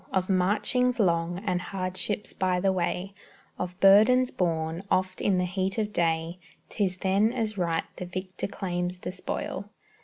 Of 0.11 0.31
marchings 0.31 0.99
long, 0.99 1.43
and 1.45 1.61
hardships 1.61 2.33
by 2.33 2.59
the 2.59 2.71
way, 2.73 3.13
Of 3.59 3.79
burdens 3.79 4.31
borne, 4.31 4.81
oft 4.89 5.21
in 5.21 5.37
the 5.37 5.45
heat 5.45 5.77
of 5.77 5.93
day, 5.93 6.39
'Tis 6.69 6.97
then 6.97 7.31
as 7.31 7.55
right 7.55 7.83
the 7.97 8.07
victor 8.07 8.47
claims 8.47 8.97
the 8.97 9.11
spoil. 9.11 9.69